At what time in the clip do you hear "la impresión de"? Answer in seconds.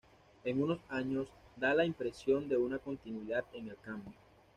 1.75-2.57